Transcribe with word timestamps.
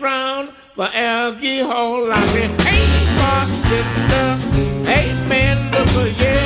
Round 0.00 0.50
for 0.74 0.86
Elgie 0.86 1.62
Holani. 1.62 2.48
Hey, 2.60 2.86
bartender. 3.18 4.88
Hey, 4.88 5.12
man, 5.28 5.72
for 5.88 6.06
yeah. 6.20 6.45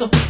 So. 0.00 0.29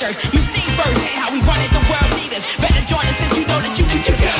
church. 0.00 0.32
You 0.32 0.40
see 0.40 0.64
firsthand 0.80 1.20
how 1.20 1.30
we 1.30 1.40
wanted 1.44 1.70
the 1.76 1.84
world 1.92 2.12
leaders. 2.16 2.44
Better 2.56 2.80
join 2.86 3.04
us 3.04 3.20
if 3.20 3.36
you 3.36 3.44
know 3.44 3.60
that 3.60 3.78
you 3.78 3.84
can. 3.84 4.00
You 4.00 4.16
can. 4.16 4.39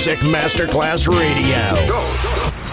Music 0.00 0.20
Masterclass 0.20 1.06
Radio. 1.06 1.86
Go. 1.86 2.09